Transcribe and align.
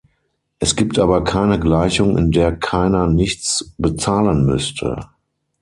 Es 0.57 0.75
gibt 0.75 0.97
aber 0.97 1.23
keine 1.23 1.59
Gleichung, 1.59 2.17
in 2.17 2.31
der 2.31 2.57
keiner 2.57 3.05
nichts 3.05 3.71
bezahlen 3.77 4.47
müsste. 4.47 4.97